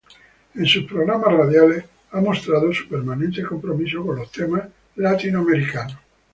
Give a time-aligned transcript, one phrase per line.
[0.55, 4.63] En sus programas radiales ha mostrado su permanente compromiso con los temas
[4.95, 5.99] latinoamericanos.